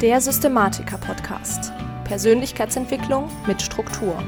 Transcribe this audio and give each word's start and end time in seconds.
Der 0.00 0.20
Systematiker-Podcast. 0.20 1.72
Persönlichkeitsentwicklung 2.04 3.28
mit 3.48 3.60
Struktur. 3.60 4.22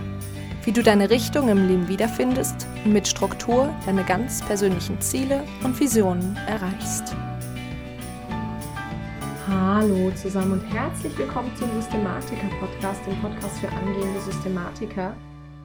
Wie 0.65 0.73
du 0.73 0.83
deine 0.83 1.11
Richtung 1.11 1.49
im 1.49 1.69
Leben 1.69 1.87
wiederfindest 1.87 2.67
und 2.85 2.93
mit 2.93 3.07
Struktur 3.07 3.73
deine 3.87 4.03
ganz 4.03 4.45
persönlichen 4.45 5.01
Ziele 5.01 5.45
und 5.63 5.79
Visionen 5.79 6.37
erreichst. 6.49 7.15
Hallo 9.47 10.11
zusammen 10.17 10.55
und 10.55 10.75
herzlich 10.75 11.17
willkommen 11.17 11.55
zum 11.55 11.71
Systematiker-Podcast, 11.81 13.07
dem 13.07 13.21
Podcast 13.21 13.61
für 13.61 13.69
angehende 13.69 14.21
Systematiker. 14.23 15.17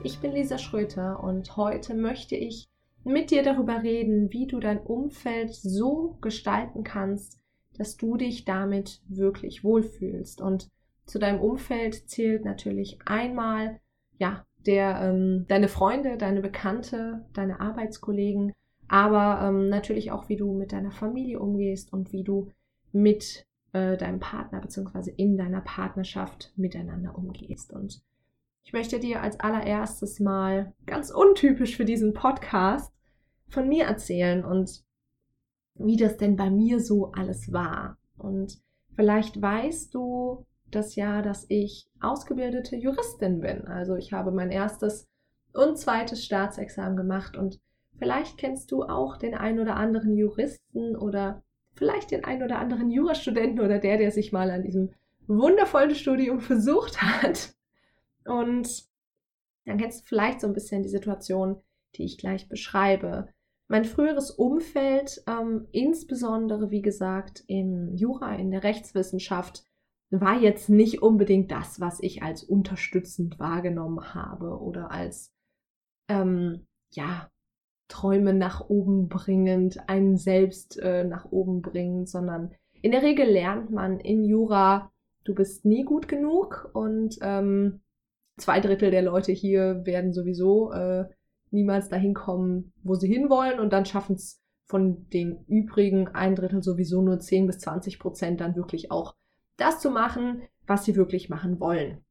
Ich 0.04 0.20
bin 0.20 0.30
Lisa 0.30 0.58
Schröter 0.58 1.20
und 1.20 1.56
heute 1.56 1.94
möchte 1.94 2.36
ich 2.36 2.68
mit 3.02 3.32
dir 3.32 3.42
darüber 3.42 3.82
reden, 3.82 4.32
wie 4.32 4.46
du 4.46 4.60
dein 4.60 4.78
Umfeld 4.78 5.52
so 5.52 6.16
gestalten 6.20 6.84
kannst, 6.84 7.40
dass 7.76 7.96
du 7.96 8.16
dich 8.16 8.44
damit 8.44 9.00
wirklich 9.08 9.64
wohlfühlst. 9.64 10.40
Und 10.40 10.68
zu 11.04 11.18
deinem 11.18 11.40
Umfeld 11.40 12.08
zählt 12.08 12.44
natürlich 12.44 12.98
einmal, 13.04 13.80
ja, 14.18 14.44
der, 14.66 15.00
ähm, 15.00 15.46
deine 15.48 15.68
Freunde, 15.68 16.16
deine 16.16 16.40
Bekannte, 16.40 17.24
deine 17.32 17.60
Arbeitskollegen, 17.60 18.52
aber 18.88 19.46
ähm, 19.46 19.68
natürlich 19.68 20.10
auch, 20.10 20.28
wie 20.28 20.36
du 20.36 20.52
mit 20.52 20.72
deiner 20.72 20.90
Familie 20.90 21.40
umgehst 21.40 21.92
und 21.92 22.12
wie 22.12 22.24
du 22.24 22.50
mit 22.92 23.46
äh, 23.72 23.96
deinem 23.96 24.20
Partner 24.20 24.60
bzw. 24.60 25.12
in 25.16 25.36
deiner 25.36 25.60
Partnerschaft 25.60 26.52
miteinander 26.56 27.16
umgehst. 27.16 27.72
Und 27.72 28.02
ich 28.64 28.72
möchte 28.72 28.98
dir 28.98 29.22
als 29.22 29.38
allererstes 29.38 30.18
mal 30.18 30.72
ganz 30.86 31.10
untypisch 31.10 31.76
für 31.76 31.84
diesen 31.84 32.14
Podcast 32.14 32.92
von 33.48 33.68
mir 33.68 33.84
erzählen 33.84 34.44
und 34.44 34.84
wie 35.78 35.96
das 35.96 36.16
denn 36.16 36.36
bei 36.36 36.50
mir 36.50 36.80
so 36.80 37.12
alles 37.12 37.52
war. 37.52 37.98
Und 38.18 38.58
vielleicht 38.94 39.40
weißt 39.40 39.94
du 39.94 40.44
das 40.70 40.96
ja, 40.96 41.22
dass 41.22 41.46
ich 41.48 41.88
ausgebildete 42.00 42.76
Juristin 42.76 43.40
bin. 43.40 43.66
Also 43.66 43.96
ich 43.96 44.12
habe 44.12 44.32
mein 44.32 44.50
erstes 44.50 45.06
und 45.52 45.78
zweites 45.78 46.24
Staatsexamen 46.24 46.96
gemacht 46.96 47.36
und 47.36 47.60
vielleicht 47.98 48.36
kennst 48.36 48.70
du 48.72 48.82
auch 48.82 49.16
den 49.16 49.34
ein 49.34 49.58
oder 49.58 49.76
anderen 49.76 50.16
Juristen 50.16 50.96
oder 50.96 51.42
vielleicht 51.74 52.10
den 52.10 52.24
ein 52.24 52.42
oder 52.42 52.58
anderen 52.58 52.90
Jurastudenten 52.90 53.60
oder 53.60 53.78
der, 53.78 53.98
der 53.98 54.10
sich 54.10 54.32
mal 54.32 54.50
an 54.50 54.62
diesem 54.62 54.92
wundervollen 55.26 55.94
Studium 55.94 56.40
versucht 56.40 57.00
hat. 57.00 57.54
Und 58.24 58.86
dann 59.64 59.78
kennst 59.78 60.02
du 60.02 60.06
vielleicht 60.06 60.40
so 60.40 60.46
ein 60.46 60.52
bisschen 60.52 60.82
die 60.82 60.88
Situation, 60.88 61.60
die 61.96 62.04
ich 62.04 62.18
gleich 62.18 62.48
beschreibe. 62.48 63.28
Mein 63.68 63.84
früheres 63.84 64.30
Umfeld, 64.30 65.22
ähm, 65.26 65.66
insbesondere 65.72 66.70
wie 66.70 66.82
gesagt 66.82 67.42
im 67.48 67.94
Jura, 67.94 68.36
in 68.36 68.50
der 68.50 68.62
Rechtswissenschaft, 68.62 69.64
war 70.10 70.40
jetzt 70.40 70.68
nicht 70.68 71.02
unbedingt 71.02 71.50
das, 71.50 71.80
was 71.80 72.00
ich 72.00 72.22
als 72.22 72.44
unterstützend 72.44 73.40
wahrgenommen 73.40 74.14
habe 74.14 74.60
oder 74.60 74.92
als 74.92 75.32
ähm, 76.08 76.66
ja 76.92 77.28
Träume 77.88 78.32
nach 78.32 78.68
oben 78.68 79.08
bringend, 79.08 79.88
einen 79.88 80.16
selbst 80.16 80.78
äh, 80.78 81.04
nach 81.04 81.30
oben 81.30 81.60
bringend, 81.60 82.08
sondern 82.08 82.54
in 82.82 82.92
der 82.92 83.02
Regel 83.02 83.26
lernt 83.26 83.70
man 83.70 83.98
in 83.98 84.24
Jura, 84.24 84.92
du 85.24 85.34
bist 85.34 85.64
nie 85.64 85.84
gut 85.84 86.06
genug 86.06 86.70
und 86.72 87.16
ähm, 87.20 87.80
zwei 88.38 88.60
Drittel 88.60 88.90
der 88.90 89.02
Leute 89.02 89.32
hier 89.32 89.84
werden 89.84 90.12
sowieso 90.12 90.72
äh, 90.72 91.06
niemals 91.56 91.88
dahin 91.88 92.14
kommen, 92.14 92.72
wo 92.82 92.94
sie 92.94 93.08
hinwollen 93.08 93.58
und 93.58 93.72
dann 93.72 93.84
schaffen 93.84 94.14
es 94.14 94.40
von 94.66 95.08
den 95.10 95.44
übrigen 95.46 96.08
ein 96.08 96.34
Drittel 96.34 96.62
sowieso 96.62 97.02
nur 97.02 97.18
10 97.18 97.46
bis 97.46 97.58
20 97.58 97.98
Prozent 97.98 98.40
dann 98.40 98.56
wirklich 98.56 98.90
auch 98.90 99.14
das 99.56 99.80
zu 99.80 99.90
machen, 99.90 100.42
was 100.66 100.84
sie 100.84 100.96
wirklich 100.96 101.28
machen 101.28 101.60
wollen. 101.60 102.04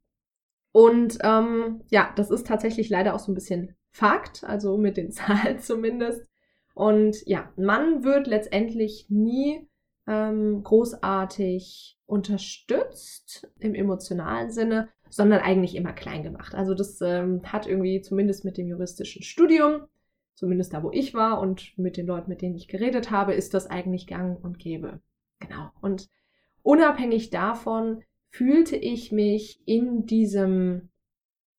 Und 0.71 1.19
ähm, 1.23 1.83
ja, 1.89 2.11
das 2.16 2.31
ist 2.31 2.47
tatsächlich 2.47 2.89
leider 2.89 3.13
auch 3.13 3.19
so 3.19 3.31
ein 3.31 3.35
bisschen 3.35 3.75
Fakt, 3.91 4.44
also 4.44 4.78
mit 4.78 4.97
den 4.97 5.11
Zahlen 5.13 5.59
zumindest. 5.59 6.28
Und 6.73 7.25
ja, 7.25 7.51
man 7.55 8.03
wird 8.03 8.28
letztendlich 8.28 9.05
nie 9.09 9.67
ähm, 10.07 10.63
großartig 10.63 11.97
unterstützt 12.05 13.50
im 13.59 13.73
emotionalen 13.73 14.51
Sinne, 14.51 14.89
sondern 15.16 15.40
eigentlich 15.40 15.76
immer 15.76 15.94
klein 15.94 16.24
gemacht. 16.24 16.56
Also 16.56 16.74
das 16.74 17.00
ähm, 17.00 17.42
hat 17.46 17.68
irgendwie 17.68 18.02
zumindest 18.02 18.44
mit 18.44 18.58
dem 18.58 18.68
juristischen 18.68 19.24
Studium, 19.24 19.88
zumindest 20.34 20.74
da, 20.74 20.84
wo 20.84 20.92
ich 20.92 21.14
war 21.14 21.40
und 21.40 21.78
mit 21.78 21.96
den 21.96 22.06
Leuten, 22.06 22.30
mit 22.30 22.42
denen 22.42 22.58
ich 22.58 22.68
geredet 22.68 23.12
habe, 23.12 23.34
ist 23.34 23.53
das 23.53 23.68
eigentlich 23.68 24.08
gang 24.08 24.44
und 24.44 24.59
gäbe. 24.59 25.00
Genau. 25.40 25.70
Und 25.80 26.09
unabhängig 26.64 27.30
davon 27.30 28.03
fühlte 28.30 28.76
ich 28.76 29.14
mich 29.14 29.66
in 29.66 30.06
diesem 30.06 30.90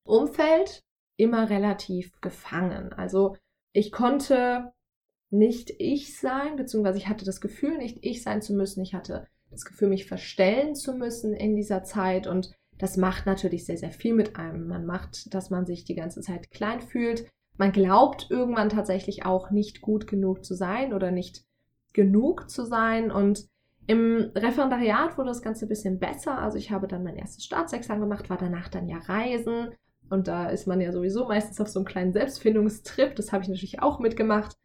Umfeld 0.03 0.83
immer 1.15 1.49
relativ 1.49 2.21
gefangen. 2.21 2.93
Also 2.93 3.37
ich 3.71 3.91
konnte 3.91 4.71
nicht 5.31 5.73
ich 5.79 6.15
sein, 6.19 6.57
beziehungsweise 6.57 6.99
ich 6.99 7.07
hatte 7.07 7.25
das 7.25 7.41
Gefühl, 7.41 7.79
nicht 7.79 7.97
ich 8.03 8.21
sein 8.21 8.43
zu 8.43 8.53
müssen. 8.53 8.83
Ich 8.83 8.93
hatte 8.93 9.25
das 9.49 9.65
Gefühl, 9.65 9.89
mich 9.89 10.05
verstellen 10.05 10.75
zu 10.75 10.93
müssen 10.93 11.33
in 11.33 11.55
dieser 11.55 11.83
Zeit 11.83 12.27
und 12.27 12.51
das 12.77 12.97
macht 12.97 13.25
natürlich 13.25 13.65
sehr, 13.65 13.77
sehr 13.77 13.91
viel 13.91 14.13
mit 14.13 14.35
einem. 14.35 14.67
Man 14.67 14.85
macht, 14.85 15.33
dass 15.33 15.49
man 15.49 15.65
sich 15.65 15.83
die 15.83 15.95
ganze 15.95 16.21
Zeit 16.21 16.51
klein 16.51 16.81
fühlt. 16.81 17.25
Man 17.57 17.71
glaubt 17.71 18.27
irgendwann 18.29 18.69
tatsächlich 18.69 19.25
auch 19.25 19.49
nicht 19.49 19.81
gut 19.81 20.07
genug 20.07 20.45
zu 20.45 20.53
sein 20.53 20.93
oder 20.93 21.11
nicht 21.11 21.43
genug 21.93 22.49
zu 22.49 22.65
sein. 22.65 23.11
Und 23.11 23.47
im 23.87 24.31
Referendariat 24.35 25.17
wurde 25.17 25.29
das 25.29 25.41
Ganze 25.41 25.65
ein 25.65 25.69
bisschen 25.69 25.97
besser. 25.97 26.37
Also 26.37 26.57
ich 26.57 26.71
habe 26.71 26.87
dann 26.87 27.03
mein 27.03 27.15
erstes 27.15 27.45
Staatsexamen 27.45 28.01
gemacht, 28.01 28.29
war 28.29 28.37
danach 28.37 28.69
dann 28.69 28.87
ja 28.87 28.97
reisen. 28.97 29.69
Und 30.09 30.27
da 30.27 30.49
ist 30.49 30.67
man 30.67 30.79
ja 30.79 30.91
sowieso 30.91 31.27
meistens 31.27 31.59
auf 31.59 31.67
so 31.67 31.79
einem 31.79 31.87
kleinen 31.87 32.13
Selbstfindungstrip. 32.13 33.15
Das 33.15 33.31
habe 33.31 33.43
ich 33.43 33.49
natürlich 33.49 33.81
auch 33.81 33.99
mitgemacht. 33.99 34.55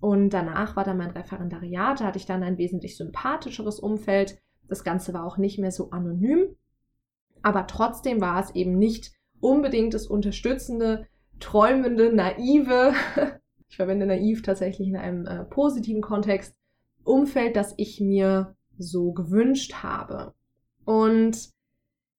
Und 0.00 0.30
danach 0.30 0.76
war 0.76 0.84
dann 0.84 0.98
mein 0.98 1.10
Referendariat. 1.10 2.00
Da 2.00 2.06
hatte 2.06 2.18
ich 2.18 2.26
dann 2.26 2.42
ein 2.42 2.58
wesentlich 2.58 2.96
sympathischeres 2.96 3.80
Umfeld. 3.80 4.38
Das 4.68 4.84
Ganze 4.84 5.14
war 5.14 5.24
auch 5.24 5.38
nicht 5.38 5.58
mehr 5.58 5.70
so 5.70 5.90
anonym. 5.90 6.56
Aber 7.42 7.66
trotzdem 7.66 8.20
war 8.20 8.42
es 8.42 8.54
eben 8.54 8.78
nicht 8.78 9.12
unbedingt 9.40 9.94
das 9.94 10.06
unterstützende, 10.06 11.06
träumende, 11.40 12.14
naive, 12.14 12.94
ich 13.68 13.76
verwende 13.76 14.06
naiv 14.06 14.42
tatsächlich 14.42 14.88
in 14.88 14.96
einem 14.96 15.26
äh, 15.26 15.44
positiven 15.44 16.02
Kontext, 16.02 16.54
Umfeld, 17.04 17.56
das 17.56 17.74
ich 17.78 18.00
mir 18.00 18.54
so 18.78 19.12
gewünscht 19.12 19.82
habe. 19.82 20.34
Und 20.84 21.50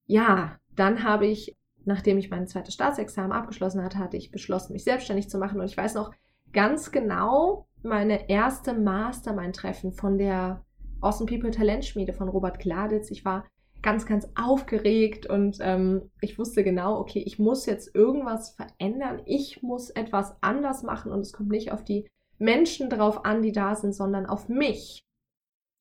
ja, 0.05 0.59
dann 0.75 1.03
habe 1.03 1.25
ich, 1.25 1.55
nachdem 1.85 2.17
ich 2.17 2.29
mein 2.29 2.47
zweites 2.47 2.73
Staatsexamen 2.73 3.31
abgeschlossen 3.31 3.81
hatte, 3.83 3.99
hatte 3.99 4.17
ich 4.17 4.31
beschlossen, 4.31 4.73
mich 4.73 4.83
selbstständig 4.83 5.29
zu 5.29 5.37
machen. 5.37 5.59
Und 5.59 5.67
ich 5.67 5.77
weiß 5.77 5.95
noch 5.95 6.11
ganz 6.51 6.91
genau 6.91 7.67
meine 7.81 8.29
erste 8.29 8.73
Mastermind-Treffen 8.73 9.93
von 9.93 10.17
der 10.17 10.65
Awesome 11.01 11.29
People 11.29 11.51
Talentschmiede 11.51 12.13
von 12.13 12.29
Robert 12.29 12.59
Gladitz. 12.59 13.11
Ich 13.11 13.25
war 13.25 13.45
ganz, 13.83 14.05
ganz 14.05 14.27
aufgeregt 14.35 15.27
und 15.27 15.57
ähm, 15.59 16.09
ich 16.21 16.39
wusste 16.39 16.63
genau, 16.63 16.97
okay, 16.99 17.21
ich 17.25 17.37
muss 17.37 17.65
jetzt 17.65 17.93
irgendwas 17.93 18.55
verändern, 18.55 19.21
ich 19.25 19.61
muss 19.61 19.89
etwas 19.89 20.35
anders 20.41 20.83
machen 20.83 21.11
und 21.11 21.19
es 21.19 21.33
kommt 21.33 21.49
nicht 21.49 21.71
auf 21.71 21.83
die 21.83 22.07
Menschen 22.39 22.89
drauf 22.89 23.25
an, 23.25 23.43
die 23.43 23.51
da 23.51 23.75
sind, 23.75 23.93
sondern 23.93 24.25
auf 24.25 24.49
mich. 24.49 25.03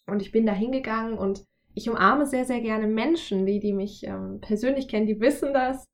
Und 0.07 0.21
ich 0.21 0.33
bin 0.33 0.45
da 0.45 0.53
hingegangen 0.53 1.17
und 1.17 1.45
ich 1.75 1.89
umarme 1.89 2.27
sehr, 2.27 2.45
sehr 2.45 2.61
gerne 2.61 2.89
Menschen, 2.89 3.47
die, 3.47 3.61
die 3.61 3.73
mich 3.73 4.05
ähm, 4.05 4.41
persönlich 4.41 4.89
kennen, 4.89 5.07
die 5.07 5.21
wissen 5.21 5.55
das 5.55 5.87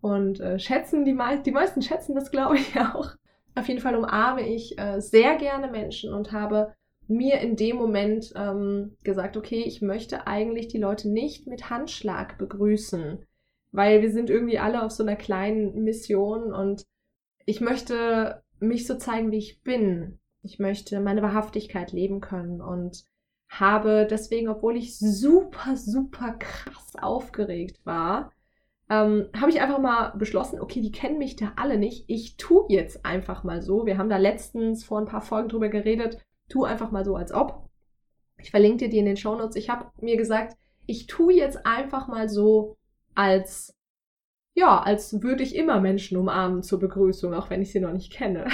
und 0.00 0.40
äh, 0.40 0.58
schätzen, 0.58 1.04
die, 1.04 1.12
mei 1.12 1.36
die 1.36 1.52
meisten 1.52 1.82
schätzen 1.82 2.14
das, 2.14 2.30
glaube 2.30 2.56
ich, 2.56 2.80
auch. 2.80 3.10
Auf 3.54 3.68
jeden 3.68 3.80
Fall 3.80 3.96
umarme 3.96 4.48
ich 4.48 4.78
äh, 4.78 5.00
sehr 5.00 5.36
gerne 5.36 5.70
Menschen 5.70 6.14
und 6.14 6.32
habe 6.32 6.74
mir 7.10 7.40
in 7.40 7.56
dem 7.56 7.76
Moment 7.76 8.32
ähm, 8.36 8.96
gesagt, 9.02 9.36
okay, 9.36 9.62
ich 9.66 9.82
möchte 9.82 10.26
eigentlich 10.26 10.68
die 10.68 10.78
Leute 10.78 11.10
nicht 11.10 11.46
mit 11.46 11.68
Handschlag 11.68 12.38
begrüßen, 12.38 13.24
weil 13.72 14.00
wir 14.00 14.10
sind 14.10 14.30
irgendwie 14.30 14.58
alle 14.58 14.82
auf 14.82 14.92
so 14.92 15.02
einer 15.02 15.16
kleinen 15.16 15.82
Mission 15.82 16.52
und 16.52 16.84
ich 17.46 17.60
möchte 17.60 18.42
mich 18.60 18.86
so 18.86 18.96
zeigen, 18.96 19.32
wie 19.32 19.38
ich 19.38 19.62
bin. 19.62 20.18
Ich 20.42 20.58
möchte 20.58 21.00
meine 21.00 21.22
Wahrhaftigkeit 21.22 21.92
leben 21.92 22.20
können 22.20 22.60
und 22.60 23.04
habe 23.48 24.06
deswegen, 24.08 24.48
obwohl 24.48 24.76
ich 24.76 24.98
super, 24.98 25.76
super 25.76 26.34
krass 26.38 26.92
aufgeregt 27.00 27.80
war, 27.84 28.30
ähm, 28.88 29.28
habe 29.36 29.50
ich 29.50 29.60
einfach 29.60 29.78
mal 29.78 30.10
beschlossen, 30.16 30.60
okay, 30.60 30.80
die 30.80 30.92
kennen 30.92 31.18
mich 31.18 31.36
da 31.36 31.52
alle 31.56 31.78
nicht. 31.78 32.04
Ich 32.08 32.36
tue 32.36 32.66
jetzt 32.68 33.04
einfach 33.04 33.44
mal 33.44 33.62
so. 33.62 33.86
Wir 33.86 33.98
haben 33.98 34.08
da 34.08 34.16
letztens 34.16 34.84
vor 34.84 34.98
ein 34.98 35.06
paar 35.06 35.20
Folgen 35.20 35.48
drüber 35.48 35.68
geredet, 35.68 36.18
tu 36.50 36.64
einfach 36.64 36.90
mal 36.90 37.04
so, 37.04 37.16
als 37.16 37.32
ob. 37.32 37.68
Ich 38.38 38.50
verlinke 38.50 38.84
dir 38.84 38.90
die 38.90 38.98
in 38.98 39.06
den 39.06 39.16
Shownotes. 39.16 39.56
Ich 39.56 39.70
habe 39.70 39.86
mir 40.00 40.16
gesagt, 40.16 40.56
ich 40.86 41.06
tue 41.06 41.32
jetzt 41.32 41.66
einfach 41.66 42.08
mal 42.08 42.28
so, 42.28 42.76
als 43.14 43.74
ja, 44.54 44.80
als 44.80 45.22
würde 45.22 45.42
ich 45.42 45.54
immer 45.54 45.80
Menschen 45.80 46.18
umarmen 46.18 46.62
zur 46.62 46.80
Begrüßung, 46.80 47.34
auch 47.34 47.50
wenn 47.50 47.62
ich 47.62 47.72
sie 47.72 47.80
noch 47.80 47.92
nicht 47.92 48.12
kenne. 48.12 48.46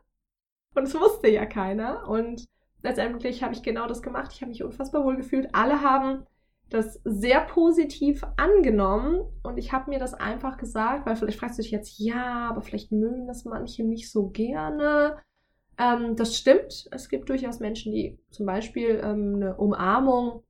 und 0.74 0.84
es 0.84 0.94
wusste 0.94 1.28
ja 1.28 1.44
keiner. 1.44 2.08
Und 2.08 2.46
letztendlich 2.82 3.42
habe 3.42 3.54
ich 3.54 3.62
genau 3.62 3.86
das 3.86 4.02
gemacht. 4.02 4.32
Ich 4.32 4.40
habe 4.40 4.50
mich 4.50 4.62
unfassbar 4.62 5.04
wohl 5.04 5.16
gefühlt. 5.16 5.48
Alle 5.52 5.82
haben 5.82 6.24
das 6.70 7.00
sehr 7.04 7.40
positiv 7.42 8.24
angenommen 8.36 9.20
und 9.42 9.58
ich 9.58 9.72
habe 9.72 9.90
mir 9.90 9.98
das 9.98 10.14
einfach 10.14 10.56
gesagt, 10.56 11.06
weil 11.06 11.14
vielleicht 11.14 11.38
fragst 11.38 11.58
du 11.58 11.62
dich 11.62 11.70
jetzt, 11.70 11.98
ja, 11.98 12.48
aber 12.48 12.62
vielleicht 12.62 12.90
mögen 12.90 13.26
das 13.26 13.44
manche 13.44 13.84
nicht 13.84 14.10
so 14.10 14.28
gerne. 14.30 15.18
Ähm, 15.78 16.16
das 16.16 16.36
stimmt. 16.36 16.88
Es 16.90 17.08
gibt 17.08 17.28
durchaus 17.28 17.60
Menschen, 17.60 17.92
die 17.92 18.18
zum 18.30 18.46
Beispiel 18.46 19.00
ähm, 19.02 19.36
eine 19.36 19.56
Umarmung 19.56 20.42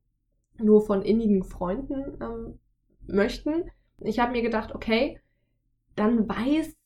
nur 0.59 0.85
von 0.85 1.03
innigen 1.03 1.45
Freunden 1.45 2.19
ähm, 2.21 2.59
möchten. 3.07 3.71
Ich 4.01 4.19
habe 4.19 4.33
mir 4.33 4.43
gedacht, 4.43 4.75
okay, 4.75 5.21
dann 5.97 6.29
weiß 6.29 6.77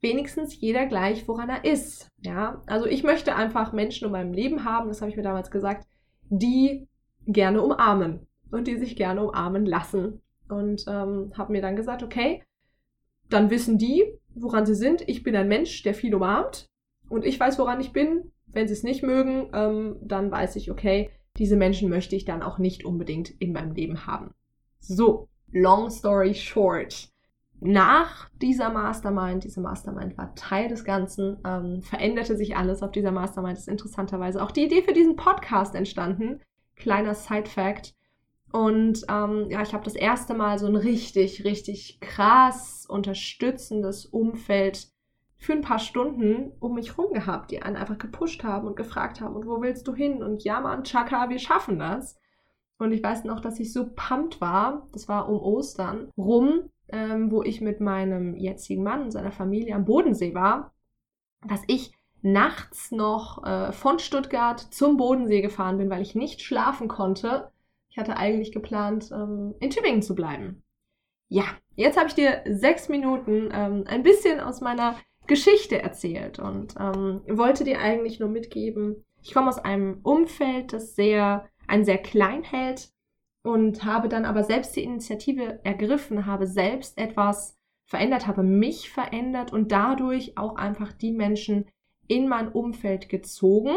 wenigstens 0.00 0.60
jeder 0.60 0.86
gleich, 0.86 1.26
woran 1.26 1.48
er 1.48 1.64
ist. 1.64 2.08
Ja, 2.20 2.62
also 2.66 2.86
ich 2.86 3.02
möchte 3.02 3.34
einfach 3.34 3.72
Menschen 3.72 4.06
in 4.06 4.12
meinem 4.12 4.32
Leben 4.32 4.64
haben, 4.64 4.88
das 4.88 5.00
habe 5.00 5.10
ich 5.10 5.16
mir 5.16 5.22
damals 5.22 5.50
gesagt, 5.50 5.88
die 6.28 6.86
gerne 7.26 7.62
umarmen 7.62 8.26
und 8.50 8.66
die 8.66 8.76
sich 8.76 8.96
gerne 8.96 9.24
umarmen 9.24 9.66
lassen. 9.66 10.20
Und 10.48 10.84
ähm, 10.88 11.32
habe 11.36 11.52
mir 11.52 11.60
dann 11.60 11.76
gesagt, 11.76 12.02
okay, 12.02 12.42
dann 13.28 13.50
wissen 13.50 13.76
die, 13.76 14.18
woran 14.34 14.64
sie 14.64 14.74
sind. 14.74 15.06
Ich 15.06 15.22
bin 15.22 15.36
ein 15.36 15.48
Mensch, 15.48 15.82
der 15.82 15.94
viel 15.94 16.14
umarmt 16.14 16.68
und 17.08 17.24
ich 17.24 17.38
weiß, 17.38 17.58
woran 17.58 17.80
ich 17.80 17.92
bin. 17.92 18.32
Wenn 18.46 18.66
sie 18.66 18.74
es 18.74 18.82
nicht 18.82 19.02
mögen, 19.02 19.50
ähm, 19.52 19.96
dann 20.02 20.30
weiß 20.30 20.56
ich, 20.56 20.70
okay, 20.70 21.10
diese 21.36 21.56
Menschen 21.56 21.88
möchte 21.88 22.16
ich 22.16 22.24
dann 22.24 22.42
auch 22.42 22.58
nicht 22.58 22.84
unbedingt 22.84 23.30
in 23.40 23.52
meinem 23.52 23.72
Leben 23.72 24.06
haben. 24.06 24.34
So, 24.80 25.28
long 25.52 25.90
story 25.90 26.34
short. 26.34 27.10
Nach 27.60 28.28
dieser 28.40 28.70
Mastermind, 28.70 29.42
diese 29.42 29.60
Mastermind 29.60 30.16
war 30.16 30.34
Teil 30.36 30.68
des 30.68 30.84
Ganzen, 30.84 31.38
ähm, 31.44 31.82
veränderte 31.82 32.36
sich 32.36 32.56
alles 32.56 32.82
auf 32.82 32.92
dieser 32.92 33.10
Mastermind, 33.10 33.58
ist 33.58 33.68
interessanterweise 33.68 34.42
auch 34.42 34.52
die 34.52 34.64
Idee 34.64 34.82
für 34.82 34.92
diesen 34.92 35.16
Podcast 35.16 35.74
entstanden. 35.74 36.40
Kleiner 36.76 37.14
Side-Fact. 37.14 37.94
Und 38.52 39.04
ähm, 39.10 39.46
ja, 39.50 39.60
ich 39.62 39.74
habe 39.74 39.84
das 39.84 39.96
erste 39.96 40.34
Mal 40.34 40.58
so 40.58 40.66
ein 40.66 40.76
richtig, 40.76 41.44
richtig 41.44 41.98
krass 42.00 42.86
unterstützendes 42.88 44.06
Umfeld 44.06 44.88
für 45.38 45.52
ein 45.52 45.62
paar 45.62 45.78
Stunden 45.78 46.52
um 46.58 46.74
mich 46.74 46.98
rum 46.98 47.12
gehabt, 47.12 47.50
die 47.50 47.62
einen 47.62 47.76
einfach 47.76 47.98
gepusht 47.98 48.42
haben 48.42 48.66
und 48.66 48.76
gefragt 48.76 49.20
haben, 49.20 49.36
und 49.36 49.46
wo 49.46 49.62
willst 49.62 49.86
du 49.86 49.94
hin? 49.94 50.22
Und 50.22 50.44
ja, 50.44 50.60
Mann, 50.60 50.84
Chaka, 50.84 51.30
wir 51.30 51.38
schaffen 51.38 51.78
das. 51.78 52.18
Und 52.78 52.92
ich 52.92 53.02
weiß 53.02 53.24
noch, 53.24 53.40
dass 53.40 53.58
ich 53.58 53.72
so 53.72 53.88
pumped 53.94 54.40
war, 54.40 54.88
das 54.92 55.08
war 55.08 55.28
um 55.28 55.40
Ostern, 55.40 56.10
rum, 56.16 56.70
ähm, 56.88 57.30
wo 57.30 57.42
ich 57.42 57.60
mit 57.60 57.80
meinem 57.80 58.36
jetzigen 58.36 58.82
Mann 58.82 59.02
und 59.02 59.10
seiner 59.10 59.32
Familie 59.32 59.74
am 59.74 59.84
Bodensee 59.84 60.34
war, 60.34 60.72
dass 61.46 61.62
ich 61.66 61.92
nachts 62.22 62.90
noch 62.90 63.44
äh, 63.44 63.72
von 63.72 63.98
Stuttgart 63.98 64.60
zum 64.60 64.96
Bodensee 64.96 65.40
gefahren 65.40 65.78
bin, 65.78 65.90
weil 65.90 66.02
ich 66.02 66.14
nicht 66.14 66.40
schlafen 66.40 66.88
konnte. 66.88 67.50
Ich 67.90 67.98
hatte 67.98 68.16
eigentlich 68.16 68.52
geplant, 68.52 69.10
ähm, 69.12 69.54
in 69.60 69.70
Tübingen 69.70 70.02
zu 70.02 70.14
bleiben. 70.14 70.62
Ja, 71.28 71.44
jetzt 71.74 71.96
habe 71.96 72.08
ich 72.08 72.14
dir 72.14 72.42
sechs 72.46 72.88
Minuten 72.88 73.50
ähm, 73.52 73.84
ein 73.86 74.02
bisschen 74.02 74.40
aus 74.40 74.60
meiner 74.60 74.96
Geschichte 75.28 75.80
erzählt 75.80 76.40
und 76.40 76.74
ähm, 76.80 77.20
wollte 77.28 77.62
dir 77.62 77.80
eigentlich 77.80 78.18
nur 78.18 78.28
mitgeben, 78.28 79.04
ich 79.22 79.32
komme 79.32 79.48
aus 79.48 79.58
einem 79.58 80.00
Umfeld, 80.02 80.72
das 80.72 80.96
sehr, 80.96 81.48
ein 81.66 81.84
sehr 81.84 81.98
klein 81.98 82.42
hält 82.42 82.90
und 83.42 83.84
habe 83.84 84.08
dann 84.08 84.24
aber 84.24 84.42
selbst 84.42 84.74
die 84.74 84.82
Initiative 84.82 85.60
ergriffen, 85.64 86.26
habe 86.26 86.46
selbst 86.46 86.98
etwas 86.98 87.56
verändert, 87.84 88.26
habe 88.26 88.42
mich 88.42 88.90
verändert 88.90 89.52
und 89.52 89.70
dadurch 89.70 90.36
auch 90.36 90.56
einfach 90.56 90.92
die 90.92 91.12
Menschen 91.12 91.66
in 92.06 92.28
mein 92.28 92.48
Umfeld 92.48 93.08
gezogen, 93.08 93.74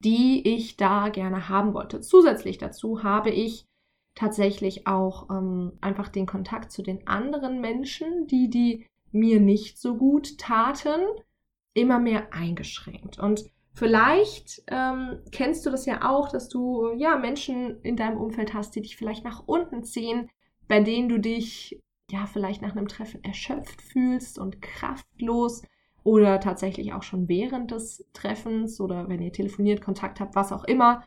die 0.00 0.54
ich 0.54 0.76
da 0.76 1.08
gerne 1.10 1.48
haben 1.48 1.74
wollte. 1.74 2.00
Zusätzlich 2.00 2.58
dazu 2.58 3.02
habe 3.02 3.30
ich 3.30 3.66
tatsächlich 4.14 4.86
auch 4.86 5.30
ähm, 5.30 5.72
einfach 5.80 6.08
den 6.08 6.26
Kontakt 6.26 6.72
zu 6.72 6.82
den 6.82 7.06
anderen 7.06 7.60
Menschen, 7.60 8.26
die 8.26 8.50
die 8.50 8.86
mir 9.12 9.40
nicht 9.40 9.78
so 9.78 9.96
gut 9.96 10.38
taten, 10.38 11.00
immer 11.74 11.98
mehr 11.98 12.32
eingeschränkt. 12.32 13.18
Und 13.18 13.44
vielleicht 13.72 14.62
ähm, 14.66 15.20
kennst 15.32 15.64
du 15.66 15.70
das 15.70 15.86
ja 15.86 16.08
auch, 16.10 16.30
dass 16.30 16.48
du 16.48 16.92
ja 16.96 17.16
Menschen 17.16 17.80
in 17.82 17.96
deinem 17.96 18.18
Umfeld 18.18 18.54
hast, 18.54 18.74
die 18.74 18.82
dich 18.82 18.96
vielleicht 18.96 19.24
nach 19.24 19.42
unten 19.46 19.84
ziehen, 19.84 20.30
bei 20.68 20.80
denen 20.80 21.08
du 21.08 21.18
dich 21.18 21.80
ja 22.10 22.26
vielleicht 22.26 22.62
nach 22.62 22.76
einem 22.76 22.88
Treffen 22.88 23.22
erschöpft 23.24 23.82
fühlst 23.82 24.38
und 24.38 24.60
kraftlos 24.62 25.62
oder 26.02 26.40
tatsächlich 26.40 26.92
auch 26.92 27.02
schon 27.02 27.28
während 27.28 27.70
des 27.70 28.06
Treffens 28.12 28.80
oder 28.80 29.08
wenn 29.08 29.22
ihr 29.22 29.32
telefoniert, 29.32 29.82
Kontakt 29.82 30.20
habt, 30.20 30.34
was 30.34 30.52
auch 30.52 30.64
immer, 30.64 31.04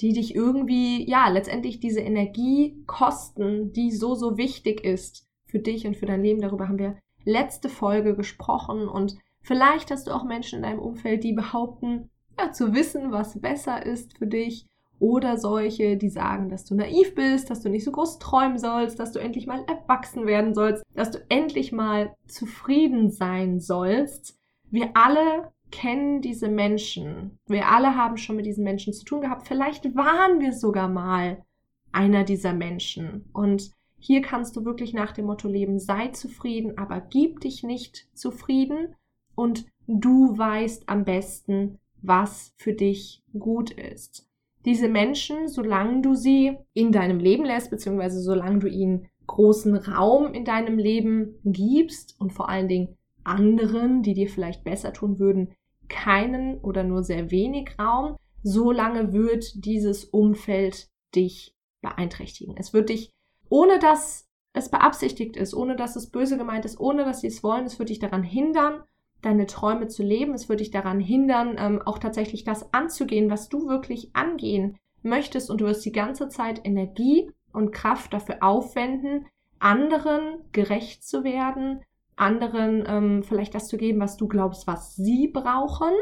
die 0.00 0.12
dich 0.12 0.34
irgendwie, 0.34 1.08
ja, 1.08 1.28
letztendlich 1.28 1.80
diese 1.80 2.00
Energie 2.00 2.82
kosten, 2.86 3.72
die 3.72 3.90
so, 3.90 4.14
so 4.14 4.36
wichtig 4.36 4.84
ist 4.84 5.26
für 5.46 5.58
dich 5.58 5.86
und 5.86 5.96
für 5.96 6.06
dein 6.06 6.22
Leben. 6.22 6.42
Darüber 6.42 6.68
haben 6.68 6.78
wir 6.78 6.98
letzte 7.26 7.68
Folge 7.68 8.16
gesprochen 8.16 8.88
und 8.88 9.16
vielleicht 9.42 9.90
hast 9.90 10.06
du 10.06 10.12
auch 10.12 10.24
Menschen 10.24 10.58
in 10.58 10.62
deinem 10.62 10.78
Umfeld, 10.78 11.22
die 11.24 11.34
behaupten, 11.34 12.08
ja, 12.38 12.52
zu 12.52 12.74
wissen, 12.74 13.12
was 13.12 13.40
besser 13.40 13.84
ist 13.84 14.16
für 14.16 14.26
dich 14.26 14.66
oder 14.98 15.36
solche, 15.36 15.96
die 15.96 16.08
sagen, 16.08 16.48
dass 16.48 16.64
du 16.64 16.74
naiv 16.74 17.14
bist, 17.14 17.50
dass 17.50 17.60
du 17.60 17.68
nicht 17.68 17.84
so 17.84 17.92
groß 17.92 18.18
träumen 18.18 18.58
sollst, 18.58 18.98
dass 18.98 19.12
du 19.12 19.18
endlich 19.18 19.46
mal 19.46 19.64
erwachsen 19.66 20.26
werden 20.26 20.54
sollst, 20.54 20.82
dass 20.94 21.10
du 21.10 21.18
endlich 21.28 21.72
mal 21.72 22.14
zufrieden 22.26 23.10
sein 23.10 23.60
sollst. 23.60 24.38
Wir 24.70 24.90
alle 24.94 25.52
kennen 25.70 26.22
diese 26.22 26.48
Menschen. 26.48 27.38
Wir 27.46 27.68
alle 27.68 27.96
haben 27.96 28.16
schon 28.16 28.36
mit 28.36 28.46
diesen 28.46 28.64
Menschen 28.64 28.92
zu 28.92 29.04
tun 29.04 29.20
gehabt. 29.20 29.46
Vielleicht 29.46 29.94
waren 29.94 30.40
wir 30.40 30.52
sogar 30.52 30.88
mal 30.88 31.44
einer 31.92 32.24
dieser 32.24 32.52
Menschen. 32.52 33.28
Und 33.32 33.72
hier 33.98 34.22
kannst 34.22 34.56
du 34.56 34.64
wirklich 34.64 34.92
nach 34.92 35.12
dem 35.12 35.26
Motto 35.26 35.48
leben, 35.48 35.78
sei 35.78 36.08
zufrieden, 36.08 36.78
aber 36.78 37.00
gib 37.00 37.40
dich 37.40 37.62
nicht 37.62 38.08
zufrieden 38.14 38.94
und 39.34 39.66
du 39.86 40.36
weißt 40.36 40.88
am 40.88 41.04
besten, 41.04 41.78
was 42.02 42.54
für 42.56 42.72
dich 42.72 43.22
gut 43.38 43.70
ist. 43.70 44.28
Diese 44.64 44.88
Menschen, 44.88 45.48
solange 45.48 46.02
du 46.02 46.14
sie 46.14 46.56
in 46.72 46.92
deinem 46.92 47.20
Leben 47.20 47.44
lässt, 47.44 47.70
beziehungsweise 47.70 48.20
solange 48.20 48.58
du 48.58 48.68
ihnen 48.68 49.08
großen 49.26 49.76
Raum 49.76 50.32
in 50.34 50.44
deinem 50.44 50.78
Leben 50.78 51.38
gibst 51.44 52.20
und 52.20 52.32
vor 52.32 52.48
allen 52.48 52.68
Dingen 52.68 52.96
anderen, 53.24 54.02
die 54.02 54.14
dir 54.14 54.28
vielleicht 54.28 54.64
besser 54.64 54.92
tun 54.92 55.18
würden, 55.18 55.52
keinen 55.88 56.58
oder 56.58 56.84
nur 56.84 57.02
sehr 57.02 57.30
wenig 57.30 57.78
Raum, 57.78 58.16
solange 58.42 59.12
wird 59.12 59.64
dieses 59.64 60.04
Umfeld 60.04 60.88
dich 61.14 61.54
beeinträchtigen. 61.80 62.56
Es 62.56 62.72
wird 62.72 62.88
dich 62.88 63.12
ohne 63.48 63.78
dass 63.78 64.28
es 64.52 64.70
beabsichtigt 64.70 65.36
ist, 65.36 65.54
ohne 65.54 65.76
dass 65.76 65.96
es 65.96 66.10
böse 66.10 66.38
gemeint 66.38 66.64
ist, 66.64 66.80
ohne 66.80 67.04
dass 67.04 67.20
sie 67.20 67.26
es 67.26 67.42
wollen. 67.42 67.66
Es 67.66 67.78
wird 67.78 67.90
dich 67.90 67.98
daran 67.98 68.22
hindern, 68.22 68.82
deine 69.22 69.46
Träume 69.46 69.88
zu 69.88 70.02
leben. 70.02 70.32
Es 70.32 70.48
wird 70.48 70.60
dich 70.60 70.70
daran 70.70 71.00
hindern, 71.00 71.56
ähm, 71.58 71.82
auch 71.84 71.98
tatsächlich 71.98 72.44
das 72.44 72.72
anzugehen, 72.72 73.30
was 73.30 73.48
du 73.48 73.68
wirklich 73.68 74.10
angehen 74.14 74.78
möchtest. 75.02 75.50
Und 75.50 75.60
du 75.60 75.66
wirst 75.66 75.84
die 75.84 75.92
ganze 75.92 76.28
Zeit 76.28 76.60
Energie 76.64 77.30
und 77.52 77.72
Kraft 77.72 78.12
dafür 78.12 78.42
aufwenden, 78.42 79.26
anderen 79.58 80.44
gerecht 80.52 81.04
zu 81.04 81.24
werden, 81.24 81.82
anderen 82.16 82.84
ähm, 82.86 83.22
vielleicht 83.22 83.54
das 83.54 83.68
zu 83.68 83.76
geben, 83.76 84.00
was 84.00 84.16
du 84.16 84.26
glaubst, 84.28 84.66
was 84.66 84.96
sie 84.96 85.28
brauchen, 85.28 85.92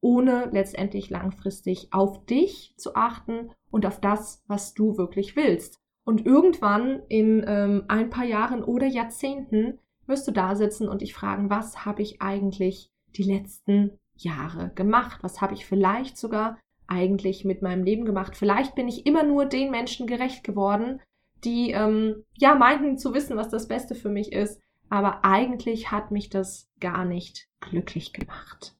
ohne 0.00 0.48
letztendlich 0.52 1.10
langfristig 1.10 1.88
auf 1.92 2.24
dich 2.26 2.74
zu 2.76 2.94
achten 2.94 3.50
und 3.70 3.86
auf 3.86 4.00
das, 4.00 4.42
was 4.46 4.74
du 4.74 4.96
wirklich 4.96 5.36
willst. 5.36 5.81
Und 6.04 6.26
irgendwann 6.26 7.02
in 7.08 7.44
ähm, 7.46 7.84
ein 7.88 8.10
paar 8.10 8.24
Jahren 8.24 8.64
oder 8.64 8.86
Jahrzehnten 8.86 9.78
wirst 10.06 10.26
du 10.26 10.32
da 10.32 10.56
sitzen 10.56 10.88
und 10.88 11.02
dich 11.02 11.14
fragen, 11.14 11.48
was 11.48 11.84
habe 11.84 12.02
ich 12.02 12.20
eigentlich 12.20 12.90
die 13.16 13.22
letzten 13.22 13.98
Jahre 14.16 14.72
gemacht? 14.74 15.20
Was 15.22 15.40
habe 15.40 15.54
ich 15.54 15.66
vielleicht 15.66 16.16
sogar 16.16 16.58
eigentlich 16.86 17.44
mit 17.44 17.62
meinem 17.62 17.84
Leben 17.84 18.04
gemacht? 18.04 18.36
Vielleicht 18.36 18.74
bin 18.74 18.88
ich 18.88 19.06
immer 19.06 19.22
nur 19.22 19.46
den 19.46 19.70
Menschen 19.70 20.06
gerecht 20.06 20.44
geworden, 20.44 21.00
die 21.44 21.70
ähm, 21.70 22.24
ja 22.36 22.54
meinten 22.54 22.98
zu 22.98 23.14
wissen, 23.14 23.36
was 23.36 23.48
das 23.48 23.68
Beste 23.68 23.94
für 23.94 24.10
mich 24.10 24.32
ist, 24.32 24.60
aber 24.88 25.24
eigentlich 25.24 25.90
hat 25.90 26.10
mich 26.10 26.28
das 26.28 26.68
gar 26.80 27.04
nicht 27.04 27.48
glücklich 27.60 28.12
gemacht. 28.12 28.76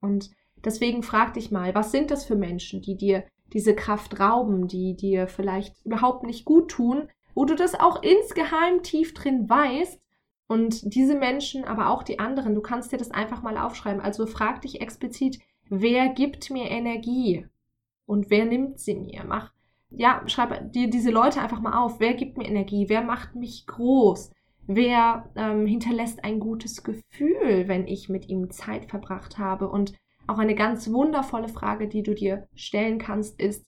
Und 0.00 0.30
deswegen 0.64 1.02
frag 1.02 1.34
dich 1.34 1.50
mal, 1.50 1.74
was 1.74 1.92
sind 1.92 2.10
das 2.10 2.24
für 2.24 2.36
Menschen, 2.36 2.82
die 2.82 2.96
dir 2.96 3.24
diese 3.52 3.74
Kraft 3.74 4.18
rauben, 4.18 4.68
die 4.68 4.96
dir 4.96 5.28
vielleicht 5.28 5.84
überhaupt 5.84 6.24
nicht 6.24 6.44
gut 6.44 6.70
tun, 6.70 7.08
wo 7.34 7.44
du 7.44 7.54
das 7.54 7.74
auch 7.74 8.02
insgeheim 8.02 8.82
tief 8.82 9.14
drin 9.14 9.48
weißt. 9.48 10.00
Und 10.48 10.94
diese 10.94 11.14
Menschen, 11.14 11.64
aber 11.64 11.88
auch 11.88 12.02
die 12.02 12.18
anderen, 12.18 12.54
du 12.54 12.60
kannst 12.60 12.92
dir 12.92 12.98
das 12.98 13.10
einfach 13.10 13.42
mal 13.42 13.56
aufschreiben. 13.56 14.02
Also 14.02 14.26
frag 14.26 14.60
dich 14.60 14.80
explizit, 14.80 15.38
wer 15.68 16.08
gibt 16.10 16.50
mir 16.50 16.70
Energie 16.70 17.46
und 18.06 18.28
wer 18.28 18.44
nimmt 18.44 18.78
sie 18.78 18.94
mir? 18.94 19.24
Mach, 19.26 19.52
ja, 19.90 20.22
schreib 20.26 20.72
dir 20.72 20.90
diese 20.90 21.10
Leute 21.10 21.40
einfach 21.40 21.60
mal 21.60 21.82
auf. 21.82 22.00
Wer 22.00 22.14
gibt 22.14 22.36
mir 22.36 22.46
Energie? 22.46 22.88
Wer 22.88 23.02
macht 23.02 23.34
mich 23.34 23.66
groß? 23.66 24.30
Wer 24.66 25.30
ähm, 25.36 25.66
hinterlässt 25.66 26.24
ein 26.24 26.38
gutes 26.38 26.82
Gefühl, 26.82 27.66
wenn 27.66 27.86
ich 27.86 28.08
mit 28.08 28.28
ihm 28.28 28.50
Zeit 28.50 28.86
verbracht 28.86 29.38
habe? 29.38 29.68
Und 29.68 29.94
auch 30.26 30.38
eine 30.38 30.54
ganz 30.54 30.90
wundervolle 30.90 31.48
Frage, 31.48 31.88
die 31.88 32.02
du 32.02 32.14
dir 32.14 32.46
stellen 32.54 32.98
kannst, 32.98 33.40
ist, 33.40 33.64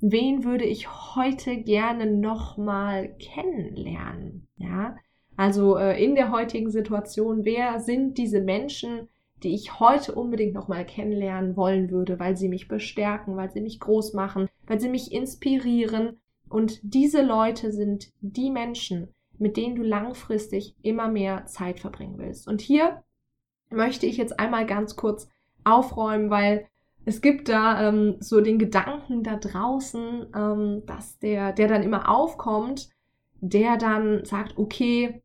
wen 0.00 0.44
würde 0.44 0.64
ich 0.64 1.14
heute 1.16 1.56
gerne 1.56 2.06
nochmal 2.06 3.14
kennenlernen? 3.18 4.46
Ja, 4.56 4.96
also 5.36 5.76
äh, 5.76 6.02
in 6.02 6.14
der 6.14 6.32
heutigen 6.32 6.70
Situation, 6.70 7.44
wer 7.44 7.80
sind 7.80 8.18
diese 8.18 8.40
Menschen, 8.40 9.08
die 9.42 9.54
ich 9.54 9.78
heute 9.78 10.14
unbedingt 10.14 10.54
nochmal 10.54 10.84
kennenlernen 10.84 11.56
wollen 11.56 11.90
würde, 11.90 12.18
weil 12.18 12.36
sie 12.36 12.48
mich 12.48 12.66
bestärken, 12.66 13.36
weil 13.36 13.50
sie 13.50 13.60
mich 13.60 13.78
groß 13.78 14.14
machen, 14.14 14.48
weil 14.66 14.80
sie 14.80 14.88
mich 14.88 15.12
inspirieren. 15.12 16.18
Und 16.48 16.80
diese 16.82 17.22
Leute 17.22 17.70
sind 17.72 18.10
die 18.20 18.50
Menschen, 18.50 19.14
mit 19.38 19.56
denen 19.56 19.76
du 19.76 19.82
langfristig 19.82 20.74
immer 20.82 21.08
mehr 21.08 21.46
Zeit 21.46 21.78
verbringen 21.78 22.18
willst. 22.18 22.48
Und 22.48 22.60
hier 22.60 23.04
möchte 23.70 24.06
ich 24.06 24.16
jetzt 24.16 24.40
einmal 24.40 24.66
ganz 24.66 24.96
kurz 24.96 25.28
aufräumen, 25.64 26.30
weil 26.30 26.66
es 27.04 27.22
gibt 27.22 27.48
da 27.48 27.88
ähm, 27.88 28.16
so 28.20 28.40
den 28.40 28.58
Gedanken 28.58 29.22
da 29.22 29.36
draußen, 29.36 30.26
ähm, 30.34 30.82
dass 30.84 31.18
der, 31.18 31.52
der 31.52 31.68
dann 31.68 31.82
immer 31.82 32.08
aufkommt, 32.10 32.90
der 33.40 33.76
dann 33.76 34.24
sagt, 34.24 34.58
okay, 34.58 35.22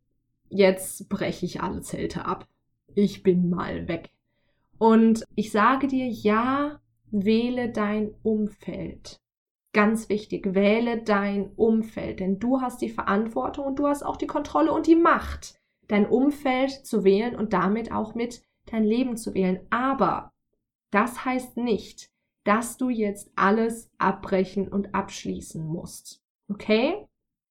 jetzt 0.50 1.10
breche 1.10 1.46
ich 1.46 1.62
alle 1.62 1.82
Zelte 1.82 2.26
ab. 2.26 2.48
Ich 2.96 3.24
bin 3.24 3.50
mal 3.50 3.88
weg. 3.88 4.12
Und 4.78 5.26
ich 5.36 5.52
sage 5.52 5.88
dir, 5.88 6.08
ja, 6.08 6.80
wähle 7.12 7.70
dein 7.70 8.12
Umfeld. 8.24 9.20
Ganz 9.74 10.08
wichtig, 10.08 10.54
wähle 10.54 11.02
dein 11.02 11.52
Umfeld, 11.56 12.20
denn 12.20 12.40
du 12.40 12.62
hast 12.62 12.82
die 12.82 12.90
Verantwortung 12.90 13.66
und 13.66 13.80
du 13.80 13.88
hast 13.88 14.04
auch 14.04 14.18
die 14.18 14.28
Kontrolle 14.28 14.72
und 14.72 14.86
die 14.88 14.96
Macht, 14.96 15.60
dein 15.88 16.06
Umfeld 16.06 16.72
zu 16.72 17.04
wählen 17.04 17.36
und 17.36 17.54
damit 17.54 17.92
auch 17.92 18.14
mit 18.14 18.44
dein 18.74 18.84
Leben 18.84 19.16
zu 19.16 19.34
wählen. 19.34 19.66
Aber 19.70 20.34
das 20.92 21.24
heißt 21.24 21.58
nicht, 21.58 22.10
dass 22.44 22.78
du 22.78 22.90
jetzt 22.90 23.32
alles 23.36 23.90
abbrechen 23.98 24.68
und 24.68 24.94
abschließen 24.94 25.66
musst. 25.66 26.22
Okay? 26.50 27.08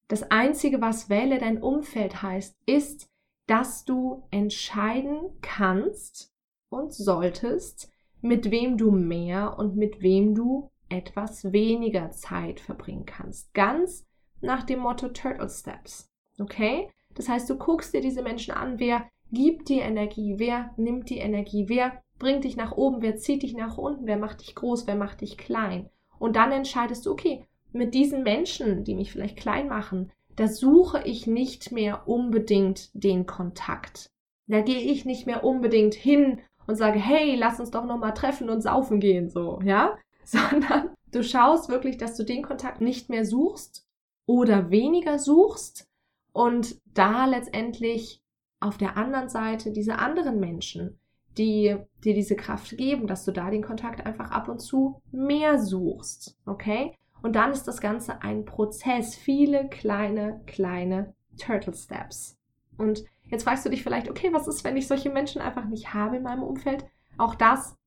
Das 0.07 0.29
Einzige, 0.29 0.81
was 0.81 1.09
wähle 1.09 1.39
dein 1.39 1.61
Umfeld 1.61 2.21
heißt, 2.21 2.55
ist, 2.65 3.09
dass 3.47 3.85
du 3.85 4.23
entscheiden 4.29 5.39
kannst 5.41 6.31
und 6.69 6.93
solltest, 6.93 7.89
mit 8.21 8.51
wem 8.51 8.77
du 8.77 8.91
mehr 8.91 9.57
und 9.57 9.75
mit 9.75 10.01
wem 10.01 10.35
du 10.35 10.69
etwas 10.89 11.51
weniger 11.51 12.11
Zeit 12.11 12.59
verbringen 12.59 13.05
kannst. 13.05 13.53
Ganz 13.53 14.05
nach 14.41 14.63
dem 14.63 14.79
Motto 14.79 15.09
Turtle 15.09 15.49
Steps. 15.49 16.09
Okay? 16.39 16.89
Das 17.15 17.29
heißt, 17.29 17.49
du 17.49 17.57
guckst 17.57 17.93
dir 17.93 18.01
diese 18.01 18.21
Menschen 18.21 18.53
an, 18.53 18.79
wer 18.79 19.09
gibt 19.33 19.69
dir 19.69 19.83
Energie, 19.83 20.35
wer 20.37 20.71
nimmt 20.77 21.09
die 21.09 21.17
Energie, 21.17 21.65
wer 21.67 22.01
bringt 22.19 22.43
dich 22.43 22.55
nach 22.55 22.71
oben, 22.71 23.01
wer 23.01 23.17
zieht 23.17 23.43
dich 23.43 23.53
nach 23.53 23.77
unten, 23.77 24.05
wer 24.05 24.17
macht 24.17 24.41
dich 24.41 24.55
groß, 24.55 24.87
wer 24.87 24.95
macht 24.95 25.21
dich 25.21 25.37
klein. 25.37 25.89
Und 26.19 26.35
dann 26.35 26.51
entscheidest 26.51 27.05
du, 27.05 27.11
okay, 27.11 27.45
mit 27.71 27.93
diesen 27.93 28.23
Menschen, 28.23 28.83
die 28.83 28.95
mich 28.95 29.11
vielleicht 29.11 29.37
klein 29.37 29.67
machen, 29.67 30.11
da 30.35 30.47
suche 30.47 31.01
ich 31.03 31.27
nicht 31.27 31.71
mehr 31.71 32.07
unbedingt 32.07 32.89
den 32.93 33.25
Kontakt. 33.25 34.09
Da 34.47 34.61
gehe 34.61 34.79
ich 34.79 35.05
nicht 35.05 35.25
mehr 35.25 35.43
unbedingt 35.43 35.95
hin 35.95 36.41
und 36.67 36.75
sage, 36.75 36.99
hey, 36.99 37.35
lass 37.35 37.59
uns 37.59 37.71
doch 37.71 37.85
nochmal 37.85 38.13
treffen 38.13 38.49
und 38.49 38.61
saufen 38.61 38.99
gehen, 38.99 39.29
so, 39.29 39.59
ja? 39.63 39.97
Sondern 40.23 40.91
du 41.11 41.23
schaust 41.23 41.69
wirklich, 41.69 41.97
dass 41.97 42.15
du 42.15 42.23
den 42.23 42.43
Kontakt 42.43 42.79
nicht 42.79 43.09
mehr 43.09 43.25
suchst 43.25 43.85
oder 44.25 44.71
weniger 44.71 45.19
suchst 45.19 45.89
und 46.31 46.79
da 46.93 47.25
letztendlich 47.25 48.22
auf 48.63 48.77
der 48.77 48.97
anderen 48.97 49.29
Seite 49.29 49.71
diese 49.71 49.99
anderen 49.99 50.39
Menschen, 50.39 50.97
die 51.37 51.75
dir 52.03 52.13
diese 52.13 52.35
Kraft 52.35 52.77
geben, 52.77 53.07
dass 53.07 53.25
du 53.25 53.31
da 53.31 53.49
den 53.49 53.63
Kontakt 53.63 54.05
einfach 54.05 54.31
ab 54.31 54.47
und 54.47 54.59
zu 54.59 55.01
mehr 55.11 55.59
suchst, 55.59 56.37
okay? 56.45 56.95
Und 57.21 57.35
dann 57.35 57.51
ist 57.51 57.67
das 57.67 57.81
Ganze 57.81 58.21
ein 58.21 58.45
Prozess, 58.45 59.15
viele 59.15 59.67
kleine, 59.69 60.41
kleine 60.45 61.13
Turtle 61.37 61.73
Steps. 61.73 62.37
Und 62.77 63.03
jetzt 63.23 63.43
fragst 63.43 63.65
du 63.65 63.69
dich 63.69 63.83
vielleicht, 63.83 64.09
okay, 64.09 64.29
was 64.31 64.47
ist, 64.47 64.63
wenn 64.63 64.77
ich 64.77 64.87
solche 64.87 65.09
Menschen 65.09 65.41
einfach 65.41 65.65
nicht 65.65 65.93
habe 65.93 66.17
in 66.17 66.23
meinem 66.23 66.43
Umfeld? 66.43 66.85
Auch 67.17 67.35
das 67.35 67.77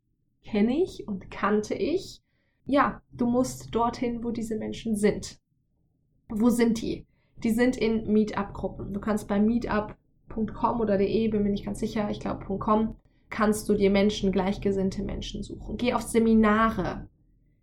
kenne 0.45 0.83
ich 0.83 1.07
und 1.07 1.31
kannte 1.31 1.75
ich. 1.75 2.23
Ja, 2.65 3.03
du 3.13 3.27
musst 3.27 3.75
dorthin, 3.75 4.25
wo 4.25 4.31
diese 4.31 4.57
Menschen 4.57 4.97
sind. 4.97 5.39
Wo 6.29 6.49
sind 6.49 6.81
die? 6.81 7.07
Die 7.45 7.51
sind 7.51 7.77
in 7.77 8.13
Meetup-Gruppen. 8.13 8.93
Du 8.93 9.01
kannst 9.01 9.29
bei 9.29 9.39
meetup.com 10.37 10.81
oder 10.81 10.99
de, 10.99 11.29
bin 11.29 11.43
mir 11.43 11.51
nicht 11.51 11.65
ganz 11.65 11.81
sicher, 11.81 12.09
ich 12.11 12.21
glaube 12.21 12.45
.com, 12.59 12.97
kannst 13.31 13.69
du 13.69 13.75
dir 13.75 13.91
Menschen, 13.91 14.33
gleichgesinnte 14.33 15.03
Menschen 15.03 15.43
suchen. 15.43 15.77
Geh 15.77 15.95
auf 15.95 16.03
Seminare, 16.03 17.09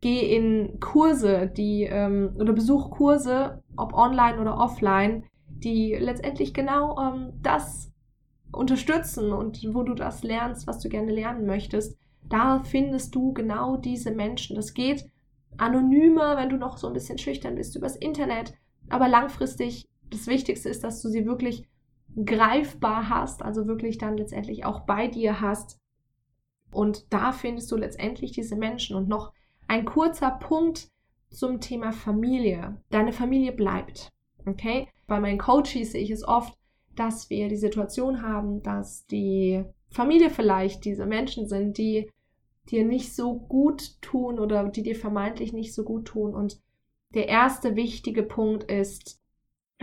geh 0.01 0.35
in 0.35 0.79
Kurse, 0.79 1.47
die 1.47 1.83
ähm, 1.83 2.35
oder 2.37 2.53
besuch 2.53 2.91
Kurse, 2.91 3.63
ob 3.77 3.93
online 3.93 4.39
oder 4.39 4.57
offline, 4.57 5.23
die 5.47 5.95
letztendlich 5.97 6.53
genau 6.53 6.99
ähm, 6.99 7.33
das 7.41 7.91
unterstützen 8.51 9.31
und 9.31 9.73
wo 9.73 9.83
du 9.83 9.93
das 9.93 10.23
lernst, 10.23 10.67
was 10.67 10.79
du 10.79 10.89
gerne 10.89 11.11
lernen 11.11 11.45
möchtest. 11.45 11.97
Da 12.29 12.61
findest 12.63 13.15
du 13.15 13.33
genau 13.33 13.77
diese 13.77 14.11
Menschen. 14.11 14.55
Das 14.55 14.73
geht 14.73 15.05
anonymer, 15.57 16.37
wenn 16.37 16.49
du 16.49 16.57
noch 16.57 16.77
so 16.77 16.87
ein 16.87 16.93
bisschen 16.93 17.17
schüchtern 17.17 17.55
bist, 17.55 17.75
übers 17.75 17.95
Internet. 17.95 18.53
Aber 18.89 19.07
langfristig, 19.07 19.87
das 20.09 20.27
Wichtigste 20.27 20.69
ist, 20.69 20.83
dass 20.83 21.01
du 21.01 21.09
sie 21.09 21.25
wirklich 21.25 21.67
greifbar 22.25 23.09
hast, 23.09 23.41
also 23.41 23.67
wirklich 23.67 23.97
dann 23.97 24.17
letztendlich 24.17 24.65
auch 24.65 24.81
bei 24.81 25.07
dir 25.07 25.41
hast. 25.41 25.79
Und 26.71 27.11
da 27.13 27.31
findest 27.31 27.71
du 27.71 27.77
letztendlich 27.77 28.31
diese 28.31 28.55
Menschen. 28.55 28.95
Und 28.95 29.07
noch 29.07 29.31
ein 29.67 29.85
kurzer 29.85 30.31
Punkt 30.31 30.89
zum 31.29 31.59
Thema 31.59 31.91
Familie. 31.91 32.81
Deine 32.89 33.13
Familie 33.13 33.51
bleibt. 33.51 34.11
Okay? 34.45 34.87
Bei 35.07 35.19
meinen 35.19 35.39
Coaches 35.39 35.91
sehe 35.91 36.03
ich 36.03 36.11
es 36.11 36.27
oft, 36.27 36.57
dass 36.95 37.29
wir 37.29 37.47
die 37.47 37.57
Situation 37.57 38.21
haben, 38.21 38.61
dass 38.61 39.05
die 39.07 39.63
Familie 39.89 40.29
vielleicht 40.29 40.85
diese 40.85 41.05
Menschen 41.05 41.47
sind, 41.47 41.77
die 41.77 42.11
dir 42.69 42.85
nicht 42.85 43.13
so 43.15 43.35
gut 43.35 44.01
tun 44.01 44.39
oder 44.39 44.63
die 44.69 44.83
dir 44.83 44.95
vermeintlich 44.95 45.53
nicht 45.53 45.73
so 45.73 45.83
gut 45.83 46.05
tun. 46.05 46.33
Und 46.33 46.61
der 47.13 47.27
erste 47.27 47.75
wichtige 47.75 48.23
Punkt 48.23 48.63
ist, 48.65 49.21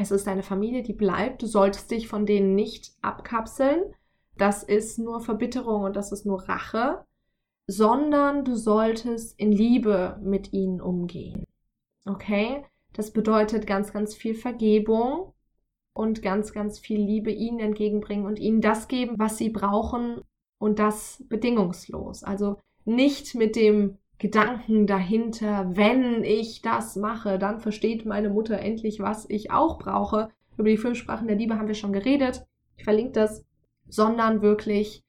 es 0.01 0.11
ist 0.11 0.27
deine 0.27 0.43
Familie, 0.43 0.83
die 0.83 0.95
bleibt. 0.95 1.43
Du 1.43 1.47
solltest 1.47 1.91
dich 1.91 2.09
von 2.09 2.25
denen 2.25 2.55
nicht 2.55 2.93
abkapseln. 3.03 3.95
Das 4.37 4.63
ist 4.63 4.99
nur 4.99 5.21
Verbitterung 5.21 5.83
und 5.83 5.97
das 5.97 6.13
ist 6.13 6.25
nur 6.25 6.49
Rache, 6.49 7.05
sondern 7.67 8.45
du 8.45 8.57
solltest 8.57 9.39
in 9.39 9.53
Liebe 9.53 10.19
mit 10.23 10.53
ihnen 10.53 10.81
umgehen. 10.81 11.45
Okay? 12.07 12.65
Das 12.95 13.13
bedeutet 13.13 13.67
ganz, 13.67 13.93
ganz 13.93 14.15
viel 14.15 14.35
Vergebung 14.35 15.35
und 15.93 16.23
ganz, 16.23 16.53
ganz 16.53 16.79
viel 16.79 17.01
Liebe 17.01 17.31
ihnen 17.31 17.61
entgegenbringen 17.61 18.25
und 18.25 18.39
ihnen 18.39 18.63
das 18.63 18.89
geben, 18.89 19.17
was 19.19 19.37
sie 19.37 19.51
brauchen 19.51 20.23
und 20.59 20.79
das 20.79 21.23
bedingungslos. 21.29 22.25
Also 22.25 22.57
nicht 22.87 23.35
mit 23.35 23.55
dem 23.55 23.99
Gedanken 24.21 24.87
dahinter, 24.87 25.75
wenn 25.75 26.25
ich 26.25 26.61
das 26.61 26.95
mache, 26.95 27.39
dann 27.39 27.59
versteht 27.59 28.05
meine 28.05 28.29
Mutter 28.29 28.59
endlich, 28.59 29.01
was 29.01 29.25
ich 29.31 29.51
auch 29.51 29.79
brauche. 29.79 30.29
Über 30.59 30.69
die 30.69 30.77
fünf 30.77 30.99
Sprachen 30.99 31.27
der 31.27 31.39
Liebe 31.39 31.59
haben 31.59 31.69
wir 31.69 31.75
schon 31.75 31.95
geredet. 31.95 32.45
Ich 32.77 32.85
verlinke 32.85 33.13
das, 33.13 33.47
sondern 33.89 34.43
wirklich 34.43 35.03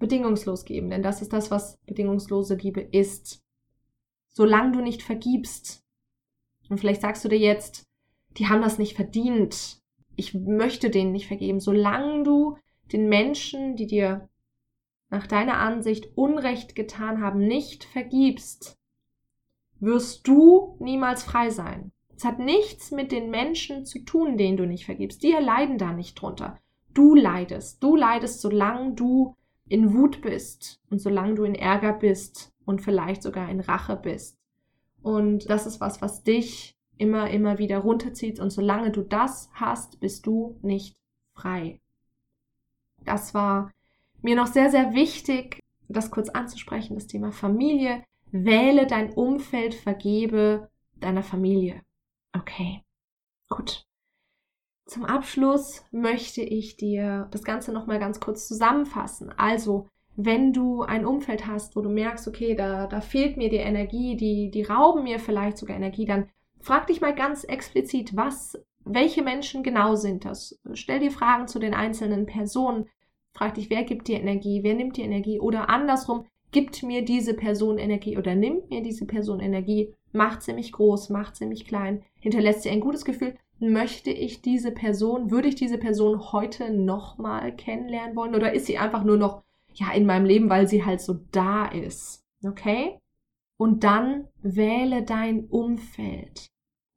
bedingungslos 0.00 0.64
geben, 0.64 0.90
denn 0.90 1.04
das 1.04 1.22
ist 1.22 1.32
das, 1.32 1.52
was 1.52 1.78
bedingungslose 1.86 2.56
Liebe 2.56 2.80
ist. 2.80 3.40
Solange 4.28 4.72
du 4.72 4.82
nicht 4.82 5.04
vergibst, 5.04 5.84
und 6.68 6.78
vielleicht 6.78 7.02
sagst 7.02 7.24
du 7.24 7.28
dir 7.28 7.38
jetzt, 7.38 7.86
die 8.36 8.48
haben 8.48 8.62
das 8.62 8.78
nicht 8.78 8.96
verdient, 8.96 9.78
ich 10.16 10.34
möchte 10.34 10.90
denen 10.90 11.12
nicht 11.12 11.28
vergeben, 11.28 11.60
solange 11.60 12.24
du 12.24 12.58
den 12.92 13.08
Menschen, 13.08 13.76
die 13.76 13.86
dir 13.86 14.28
nach 15.10 15.26
deiner 15.26 15.58
Ansicht 15.58 16.16
Unrecht 16.16 16.74
getan 16.74 17.22
haben, 17.22 17.38
nicht 17.38 17.84
vergibst, 17.84 18.78
wirst 19.78 20.26
du 20.26 20.76
niemals 20.80 21.22
frei 21.22 21.50
sein. 21.50 21.92
Es 22.16 22.24
hat 22.24 22.38
nichts 22.38 22.90
mit 22.90 23.12
den 23.12 23.30
Menschen 23.30 23.84
zu 23.84 24.00
tun, 24.00 24.38
denen 24.38 24.56
du 24.56 24.66
nicht 24.66 24.86
vergibst. 24.86 25.22
Die 25.22 25.32
leiden 25.32 25.78
da 25.78 25.92
nicht 25.92 26.20
drunter. 26.20 26.58
Du 26.94 27.14
leidest. 27.14 27.82
Du 27.82 27.94
leidest, 27.94 28.40
solange 28.40 28.94
du 28.94 29.36
in 29.68 29.92
Wut 29.94 30.22
bist 30.22 30.80
und 30.90 31.00
solange 31.00 31.34
du 31.34 31.44
in 31.44 31.54
Ärger 31.54 31.92
bist 31.92 32.54
und 32.64 32.80
vielleicht 32.80 33.22
sogar 33.22 33.50
in 33.50 33.60
Rache 33.60 33.96
bist. 33.96 34.38
Und 35.02 35.50
das 35.50 35.66
ist 35.66 35.80
was, 35.80 36.00
was 36.00 36.24
dich 36.24 36.74
immer, 36.96 37.30
immer 37.30 37.58
wieder 37.58 37.78
runterzieht. 37.78 38.40
Und 38.40 38.50
solange 38.50 38.90
du 38.90 39.02
das 39.02 39.50
hast, 39.52 40.00
bist 40.00 40.26
du 40.26 40.58
nicht 40.62 40.96
frei. 41.34 41.80
Das 43.04 43.34
war 43.34 43.70
mir 44.26 44.36
noch 44.36 44.48
sehr, 44.48 44.70
sehr 44.70 44.92
wichtig, 44.92 45.60
das 45.88 46.10
kurz 46.10 46.28
anzusprechen, 46.28 46.94
das 46.94 47.06
Thema 47.06 47.32
Familie. 47.32 48.04
Wähle 48.32 48.86
dein 48.86 49.12
Umfeld, 49.12 49.74
vergebe 49.74 50.68
deiner 50.96 51.22
Familie. 51.22 51.80
Okay, 52.32 52.82
gut. 53.48 53.86
Zum 54.84 55.04
Abschluss 55.04 55.84
möchte 55.90 56.42
ich 56.42 56.76
dir 56.76 57.28
das 57.30 57.44
Ganze 57.44 57.72
nochmal 57.72 57.98
ganz 57.98 58.20
kurz 58.20 58.46
zusammenfassen. 58.46 59.32
Also, 59.36 59.88
wenn 60.16 60.52
du 60.52 60.82
ein 60.82 61.06
Umfeld 61.06 61.46
hast, 61.46 61.76
wo 61.76 61.80
du 61.80 61.88
merkst, 61.88 62.26
okay, 62.26 62.54
da, 62.54 62.86
da 62.86 63.00
fehlt 63.00 63.36
mir 63.36 63.48
die 63.48 63.56
Energie, 63.56 64.16
die, 64.16 64.50
die 64.50 64.62
rauben 64.62 65.04
mir 65.04 65.18
vielleicht 65.18 65.58
sogar 65.58 65.76
Energie, 65.76 66.06
dann 66.06 66.28
frag 66.60 66.88
dich 66.88 67.00
mal 67.00 67.14
ganz 67.14 67.44
explizit, 67.44 68.16
was, 68.16 68.58
welche 68.84 69.22
Menschen 69.22 69.62
genau 69.62 69.94
sind 69.94 70.24
das? 70.24 70.60
Stell 70.72 71.00
dir 71.00 71.10
Fragen 71.10 71.46
zu 71.48 71.58
den 71.58 71.74
einzelnen 71.74 72.26
Personen. 72.26 72.88
Frag 73.36 73.54
dich, 73.54 73.68
wer 73.68 73.84
gibt 73.84 74.08
dir 74.08 74.18
Energie, 74.18 74.62
wer 74.62 74.74
nimmt 74.74 74.96
dir 74.96 75.04
Energie 75.04 75.38
oder 75.38 75.68
andersrum, 75.68 76.24
gibt 76.52 76.82
mir 76.82 77.04
diese 77.04 77.34
Person 77.34 77.76
Energie 77.76 78.16
oder 78.16 78.34
nimmt 78.34 78.70
mir 78.70 78.82
diese 78.82 79.04
Person 79.04 79.40
Energie, 79.40 79.92
macht 80.12 80.42
sie 80.42 80.54
mich 80.54 80.72
groß, 80.72 81.10
macht 81.10 81.36
sie 81.36 81.44
mich 81.44 81.66
klein, 81.66 82.02
hinterlässt 82.18 82.62
sie 82.62 82.70
ein 82.70 82.80
gutes 82.80 83.04
Gefühl, 83.04 83.36
möchte 83.58 84.10
ich 84.10 84.40
diese 84.40 84.72
Person, 84.72 85.30
würde 85.30 85.48
ich 85.48 85.54
diese 85.54 85.76
Person 85.76 86.32
heute 86.32 86.72
nochmal 86.72 87.54
kennenlernen 87.54 88.16
wollen 88.16 88.34
oder 88.34 88.54
ist 88.54 88.64
sie 88.64 88.78
einfach 88.78 89.04
nur 89.04 89.18
noch 89.18 89.42
ja, 89.74 89.92
in 89.92 90.06
meinem 90.06 90.24
Leben, 90.24 90.48
weil 90.48 90.66
sie 90.66 90.86
halt 90.86 91.02
so 91.02 91.18
da 91.30 91.66
ist. 91.66 92.24
Okay? 92.42 92.98
Und 93.58 93.84
dann 93.84 94.28
wähle 94.40 95.02
dein 95.02 95.44
Umfeld. 95.44 96.46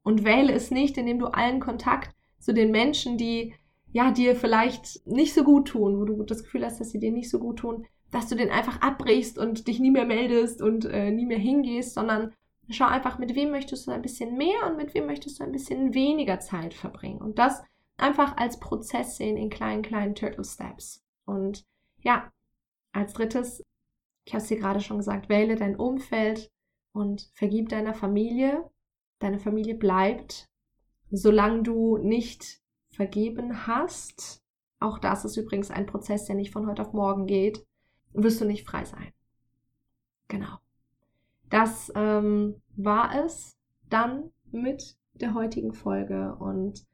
Und 0.02 0.24
wähle 0.24 0.54
es 0.54 0.70
nicht, 0.70 0.96
indem 0.96 1.18
du 1.18 1.26
allen 1.26 1.60
Kontakt 1.60 2.14
zu 2.38 2.54
den 2.54 2.70
Menschen, 2.70 3.18
die 3.18 3.54
ja 3.92 4.10
dir 4.10 4.36
vielleicht 4.36 5.06
nicht 5.06 5.34
so 5.34 5.44
gut 5.44 5.68
tun, 5.68 5.98
wo 5.98 6.04
du 6.04 6.22
das 6.22 6.44
Gefühl 6.44 6.64
hast, 6.64 6.80
dass 6.80 6.90
sie 6.90 7.00
dir 7.00 7.12
nicht 7.12 7.30
so 7.30 7.38
gut 7.38 7.60
tun, 7.60 7.86
dass 8.10 8.28
du 8.28 8.36
den 8.36 8.50
einfach 8.50 8.80
abbrichst 8.80 9.38
und 9.38 9.68
dich 9.68 9.80
nie 9.80 9.90
mehr 9.90 10.06
meldest 10.06 10.62
und 10.62 10.84
äh, 10.84 11.10
nie 11.10 11.26
mehr 11.26 11.38
hingehst, 11.38 11.94
sondern 11.94 12.32
schau 12.68 12.86
einfach, 12.86 13.18
mit 13.18 13.34
wem 13.34 13.50
möchtest 13.50 13.86
du 13.86 13.90
ein 13.90 14.02
bisschen 14.02 14.36
mehr 14.36 14.66
und 14.66 14.76
mit 14.76 14.94
wem 14.94 15.06
möchtest 15.06 15.40
du 15.40 15.44
ein 15.44 15.52
bisschen 15.52 15.94
weniger 15.94 16.40
Zeit 16.40 16.74
verbringen. 16.74 17.20
Und 17.20 17.38
das 17.38 17.62
einfach 17.96 18.36
als 18.36 18.58
Prozess 18.58 19.16
sehen 19.16 19.36
in 19.36 19.50
kleinen, 19.50 19.82
kleinen 19.82 20.14
Turtle 20.14 20.44
Steps. 20.44 21.04
Und 21.24 21.64
ja, 21.98 22.32
als 22.92 23.12
drittes, 23.12 23.64
ich 24.24 24.34
habe 24.34 24.42
es 24.42 24.48
dir 24.48 24.58
gerade 24.58 24.80
schon 24.80 24.98
gesagt, 24.98 25.28
wähle 25.28 25.56
dein 25.56 25.76
Umfeld 25.76 26.50
und 26.92 27.30
vergib 27.34 27.68
deiner 27.68 27.94
Familie. 27.94 28.68
Deine 29.18 29.38
Familie 29.38 29.74
bleibt, 29.74 30.48
solange 31.10 31.62
du 31.62 31.98
nicht 31.98 32.59
vergeben 33.00 33.66
hast. 33.66 34.42
Auch 34.78 34.98
das 34.98 35.24
ist 35.24 35.38
übrigens 35.38 35.70
ein 35.70 35.86
Prozess, 35.86 36.26
der 36.26 36.34
nicht 36.36 36.52
von 36.52 36.66
heute 36.66 36.82
auf 36.82 36.92
morgen 36.92 37.26
geht. 37.26 37.64
Wirst 38.12 38.42
du 38.42 38.44
nicht 38.44 38.68
frei 38.68 38.84
sein. 38.84 39.10
Genau. 40.28 40.58
Das 41.48 41.90
ähm, 41.94 42.60
war 42.76 43.24
es 43.24 43.56
dann 43.88 44.32
mit 44.50 44.98
der 45.14 45.32
heutigen 45.32 45.72
Folge 45.72 46.36
und 46.38 46.84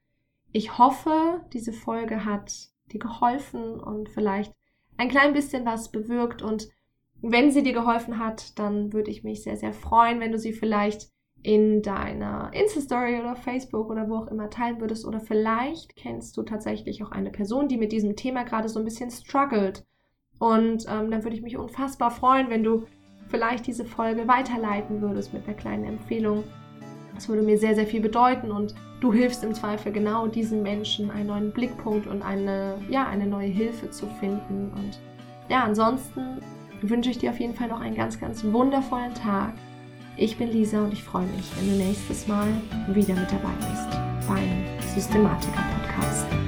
ich 0.53 0.79
hoffe, 0.79 1.45
diese 1.53 1.73
Folge 1.73 2.25
hat 2.25 2.69
dir 2.93 3.01
geholfen 3.01 3.81
und 3.81 4.09
vielleicht 4.09 4.55
ein 4.99 5.09
klein 5.09 5.33
bisschen 5.33 5.67
was 5.67 5.91
bewirkt 5.91 6.41
und 6.41 6.69
wenn 7.21 7.51
sie 7.51 7.65
dir 7.65 7.73
geholfen 7.73 8.21
hat, 8.21 8.57
dann 8.61 8.93
würde 8.93 9.11
ich 9.11 9.25
mich 9.25 9.43
sehr, 9.43 9.57
sehr 9.57 9.73
freuen, 9.73 10.21
wenn 10.21 10.31
du 10.31 10.39
sie 10.39 10.53
vielleicht 10.53 11.11
in 11.43 11.83
deiner 11.83 12.51
Insta-Story 12.53 13.21
oder 13.21 13.37
Facebook 13.37 13.91
oder 13.91 14.09
wo 14.09 14.17
auch 14.17 14.27
immer 14.29 14.51
teilen 14.51 14.81
würdest. 14.81 15.07
Oder 15.07 15.21
vielleicht 15.21 15.95
kennst 15.97 16.37
du 16.37 16.43
tatsächlich 16.43 17.05
auch 17.05 17.13
eine 17.13 17.31
Person, 17.31 17.69
die 17.69 17.77
mit 17.77 17.93
diesem 17.93 18.17
Thema 18.17 18.45
gerade 18.45 18.69
so 18.69 18.79
ein 18.79 18.85
bisschen 18.85 19.11
struggelt. 19.11 19.85
Und 20.39 20.87
ähm, 20.89 21.11
dann 21.11 21.23
würde 21.23 21.37
ich 21.37 21.43
mich 21.43 21.57
unfassbar 21.57 22.11
freuen, 22.11 22.51
wenn 22.51 22.63
du 22.63 22.85
vielleicht 23.29 23.67
diese 23.67 23.85
Folge 23.85 24.29
weiterleiten 24.29 25.01
würdest 25.01 25.33
mit 25.33 25.47
einer 25.47 25.57
kleinen 25.57 25.85
Empfehlung. 25.85 26.45
Das 27.15 27.29
würde 27.29 27.43
mir 27.43 27.59
sehr, 27.59 27.75
sehr 27.75 27.87
viel 27.87 28.01
bedeuten 28.01 28.51
und 28.51 28.75
du 29.01 29.13
hilfst 29.13 29.43
im 29.43 29.55
Zweifel 29.55 29.93
genau 29.93 30.27
diesen 30.27 30.63
Menschen 30.63 31.11
einen 31.11 31.29
neuen 31.29 31.51
Blickpunkt 31.53 32.07
und 32.07 32.23
eine, 32.23 32.79
ja, 32.91 33.07
eine 33.07 33.27
neue 33.27 33.49
Hilfe 33.49 33.91
zu 33.91 34.07
finden. 34.21 34.71
Und 34.75 35.01
ja, 35.49 35.65
ansonsten 35.65 36.41
wünsche 36.83 37.11
ich 37.11 37.19
dir 37.19 37.31
auf 37.31 37.41
jeden 37.41 37.55
Fall 37.55 37.69
noch 37.69 37.81
einen 37.81 37.97
ganz, 37.97 38.21
ganz 38.21 38.45
wundervollen 38.45 39.15
Tag. 39.15 39.55
Ich 40.19 40.39
bin 40.39 40.51
Lisa 40.51 40.83
und 40.83 40.95
ich 40.95 41.03
freue 41.03 41.27
mich, 41.27 41.45
wenn 41.57 41.69
du 41.69 41.85
nächstes 41.85 42.27
Mal 42.27 42.49
wieder 42.89 43.15
mit 43.15 43.31
dabei 43.31 43.53
bist 43.59 44.27
beim 44.27 44.65
Systematiker 44.95 45.63
Podcast. 45.85 46.46